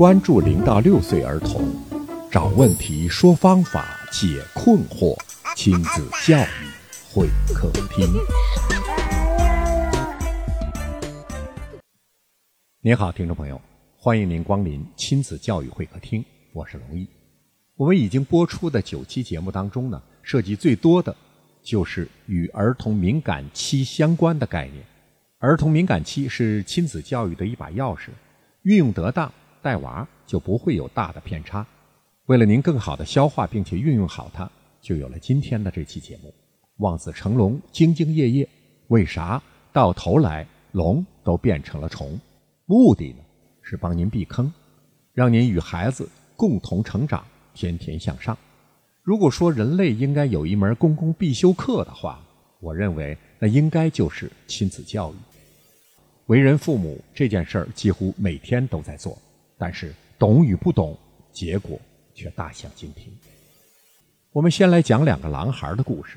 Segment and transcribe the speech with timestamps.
[0.00, 1.62] 关注零到六岁儿童，
[2.30, 5.14] 找问题，说方法，解困惑，
[5.54, 6.72] 亲子教育
[7.12, 8.08] 会客厅。
[12.80, 13.60] 您好，听众朋友，
[13.94, 16.24] 欢迎您光临亲子教育会客厅，
[16.54, 17.06] 我是龙毅。
[17.76, 21.14] 我们已经播出的九期节目当中呢，涉及最多的
[21.62, 24.82] 就是与儿童敏感期相关的概念。
[25.40, 28.08] 儿童敏感期是亲子教育的一把钥匙，
[28.62, 29.30] 运用得当，
[29.62, 31.66] 带娃就不会有大的偏差。
[32.26, 34.50] 为了您更好的消化并且运用好它，
[34.80, 36.32] 就有了今天的这期节目。
[36.78, 38.48] 望子成龙，兢兢业业，
[38.88, 39.42] 为啥
[39.72, 42.18] 到头来龙都变成了虫？
[42.64, 43.18] 目的呢
[43.62, 44.52] 是帮您避坑，
[45.12, 48.38] 让您与孩子共同成长，天天向上。
[49.02, 52.20] 如果说人类应该有一门公共必修课的话，
[52.60, 55.14] 我认为那应该就是亲子教育。
[56.26, 59.18] 为人父母这件事儿几乎每天都在做，
[59.60, 60.96] 但是懂与不懂，
[61.30, 61.78] 结果
[62.14, 63.12] 却大相径庭。
[64.32, 66.16] 我们先来讲两个狼孩的故事。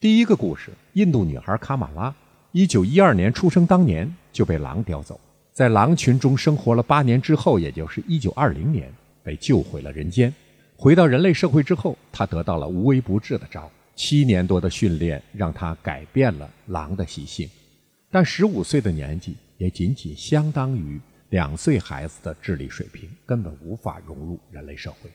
[0.00, 2.14] 第一个故事，印度女孩卡马拉，
[2.52, 5.20] 一九一二年出生当年就被狼叼走，
[5.52, 8.90] 在狼群中生活了八年之后，也就是一九二零年
[9.22, 10.32] 被救回了人间。
[10.74, 17.46] 回到人类社会之后，她得到了无微不至的招，七年多的训练让她改变了狼的习性，
[18.10, 19.36] 但十五岁的年纪。
[19.58, 25.10] 也仅仅相当于两岁孩子的智力水平，根本无法融入人类社会。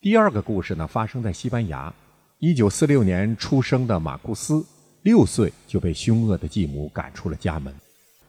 [0.00, 1.92] 第二个故事呢，发生在西班牙。
[2.38, 4.64] 一九四六年出生的马库斯，
[5.02, 7.74] 六岁就被凶恶的继母赶出了家门。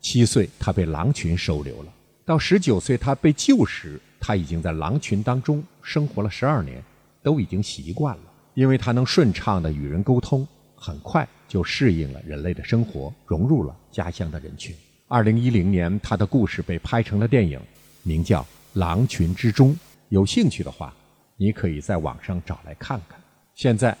[0.00, 1.92] 七岁，他被狼群收留了。
[2.26, 6.82] 到十九岁他被救时，他已经在狼群当中生活了十二年，
[7.22, 10.46] 都已经习惯了，因为他能顺畅地与人沟通，
[10.76, 14.76] 很快就适应了人类的生活，融入了家乡的人群。
[15.10, 17.58] 二零一零年，他的故事被拍成了电影，
[18.02, 18.42] 名叫
[18.74, 19.72] 《狼群之中》。
[20.10, 20.92] 有兴趣的话，
[21.38, 23.18] 你可以在网上找来看看。
[23.54, 23.96] 现在，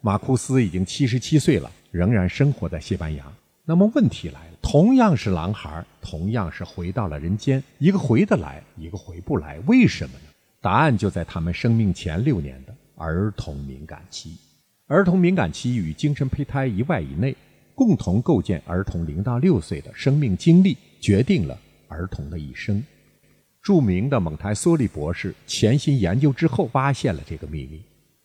[0.00, 3.24] 马库斯已经七十七岁了，仍然生活在西班牙。
[3.64, 10.32] 那么问题来了，同样是狼孩，同样是回到了人间，一个回得来，一个回不来，为什么呢？
[10.60, 14.36] 答案就在他们生命前六年的儿童敏感期。
[14.88, 17.36] 儿童敏感期与精神胚胎一外以内。
[17.78, 21.56] 共同构建儿童零到六岁的生命经历，决定了
[21.86, 22.82] 儿童的一生。
[23.62, 27.80] 著名的蒙台梭利博士潜心研究之后，发现了这个秘密。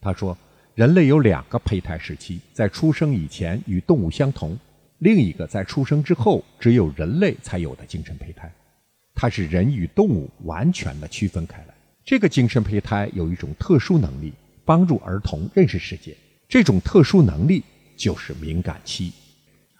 [0.00, 0.36] 他说，
[0.74, 4.50] 人类有两个胚胎时期，在出生以前与动物相同；
[4.98, 8.52] 另一个在出生之后，只有人类才有的精神胚胎。
[9.14, 11.74] 它是人与动物完全的区分开来。
[12.04, 14.32] 这个精神胚胎有一种特殊能力，
[14.64, 16.16] 帮助儿童认识世界。
[16.48, 17.62] 这种特殊能力
[17.96, 19.12] 就是敏感期。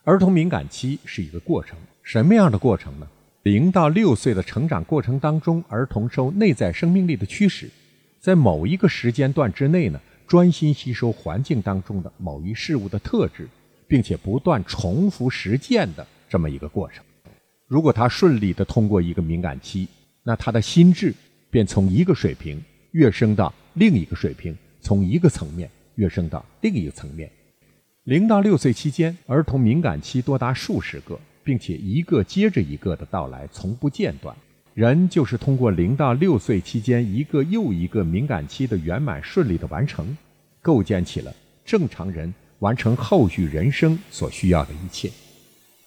[0.07, 3.09] 儿童敏感期是一个过程，什么样的过程呢？
[3.43, 7.69] 零到六岁的成长过程当中，儿童受内在生命力的驱使，
[8.21, 13.49] 在某一个时间段之内呢，专心吸收环境当中的某一事物的特质，
[13.89, 17.05] 并且不断重复实践的这么一个过程。
[17.67, 19.89] 如果他顺利的通过一个敏感期，
[20.23, 21.13] 那他的心智
[21.51, 22.63] 便从一个水平
[22.93, 27.29] 跃升到另一个水平，从一个层面跃升到另一个层面。
[28.07, 34.33] 零到六岁期间，儿童敏感期多达数十个，并且一个接着一个的到来，从不间断。
[34.75, 40.17] 人就是通过零到六岁期间一个又一个敏感期的圆满顺利的完成，
[40.63, 41.35] 构建起了
[41.65, 45.11] 正常人完成后续人生所需要的一切，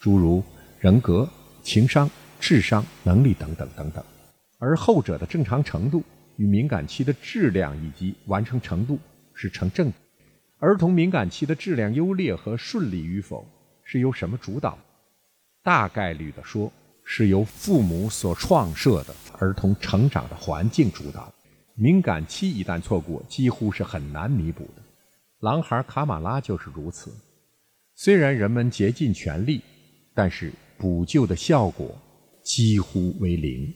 [0.02, 0.44] 诸如
[0.78, 1.26] 人格、
[1.64, 4.04] 情商、智商、能力等等等等。
[4.58, 6.04] 而后者的正常程度
[6.36, 9.00] 与敏感期的质量以及完成程度
[9.34, 9.96] 是成正比。
[10.60, 13.48] 儿童敏感期的质量优劣和顺利与否
[13.84, 14.78] 是由什么主导？
[15.64, 16.70] 大概率的说，
[17.06, 21.34] 是由父母所创设的儿童成长的环境主导。
[21.76, 24.84] 敏感期一旦错过，几乎是很难弥补的。
[25.40, 27.10] 狼孩卡马拉就是如此。
[27.96, 29.62] 虽然人们竭尽全力，
[30.14, 31.98] 但是补救的效果
[32.44, 33.74] 几乎为零。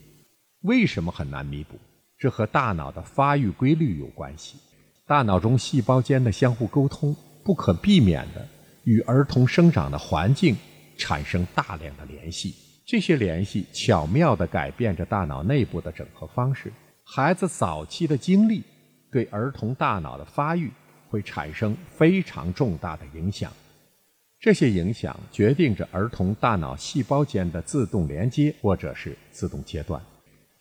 [0.64, 1.78] 为什么很难弥补？
[2.18, 4.58] 这和大脑的发育规律有关系。
[5.06, 7.14] 大脑中细胞间的相互沟通，
[7.44, 8.48] 不可避免地
[8.84, 10.56] 与儿童生长的环境
[10.96, 12.54] 产生大量的联系。
[12.86, 16.72] 这些联系巧妙地改变着大脑内部的整合方式。
[17.04, 18.64] 孩子早期的经历
[19.12, 20.70] 对儿童大脑的发育
[21.10, 23.52] 会产生非常重大的影响。
[24.40, 30.00] 这些影响决定着儿童大脑细胞间的自动连接或者是自动切断。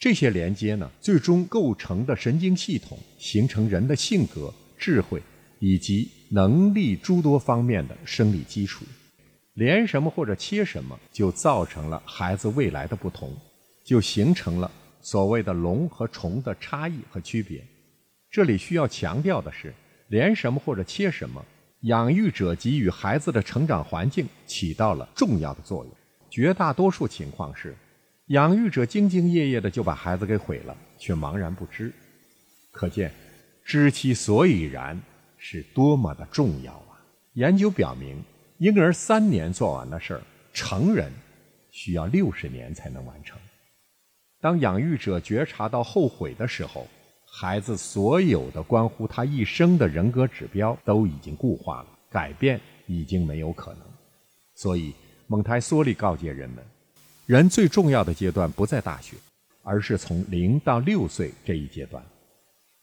[0.04, 5.24] 这些连接呢，最终构成的神经系统，形成人的性格、智慧
[5.60, 8.84] 以及能力诸多方面的生理基础。
[9.54, 13.32] 连什么或者切什么，就造成了孩子未来的不同，
[13.86, 14.70] 就形成了
[15.00, 17.66] 所谓的龙和虫的差异和区别。
[18.30, 19.74] 这里需要强调的是，
[20.10, 21.42] 连什么或者切什么，
[21.84, 25.94] 养育者给予孩子的成长环境起到了重要的作用。
[26.30, 27.74] 绝大多数情况是，
[28.34, 31.94] 养育者兢兢业业的就把孩子给毁了，却茫然不知。
[32.72, 33.12] 可见，
[33.64, 35.00] 知其所以然
[35.38, 36.98] 是多么的重要啊！
[37.34, 38.20] 研究表明，
[38.58, 40.22] 婴儿三年做完的事儿，
[40.52, 41.12] 成人
[41.70, 43.38] 需要六十年才能完成。
[44.42, 46.88] 当养育者觉察到后悔的时候，
[47.40, 53.82] 孩子所有的关乎他一生的人格指标都已经固化了，改变已经没有可能。
[54.56, 54.92] 所以，
[55.28, 56.66] 蒙台梭利告诫人们，
[57.26, 59.16] 人最重要的阶段不在大学，
[59.62, 62.04] 而是从零到六岁这一阶段。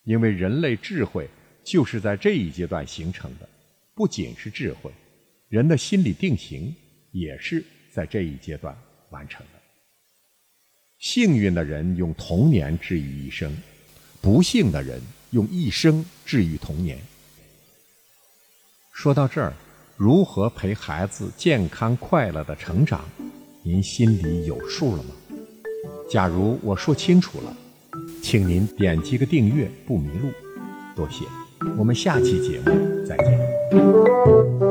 [0.05, 1.29] 因为人类智慧
[1.63, 3.47] 就是在这一阶段形成的，
[3.95, 4.91] 不仅是智慧，
[5.49, 6.75] 人的心理定型
[7.13, 8.75] 也是在这一阶段
[9.11, 9.61] 完成的。
[10.99, 13.55] 幸运的人用童年治愈一生，
[14.23, 15.01] 不幸的人
[15.33, 16.99] 用一生治愈童年。
[18.93, 19.53] 说到这儿，
[19.97, 23.05] 如何陪孩子健康快乐的成长，
[23.63, 25.11] 您心里有数了吗？
[26.09, 27.57] 假如我说清楚了。
[28.23, 30.31] 请您点击个订阅，不迷路，
[30.95, 31.25] 多谢。
[31.77, 32.73] 我们下期节目
[33.05, 34.70] 再见。